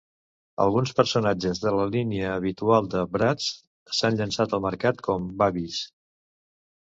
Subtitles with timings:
[0.63, 3.49] Alguns personatges de la línia habitual de Bratz
[3.95, 5.77] s"han llançat al mercat com Babyz.